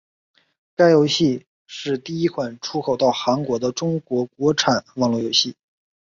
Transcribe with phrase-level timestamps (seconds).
[0.75, 5.55] 该游戏是第一款出口到韩国的中国国产网络游戏。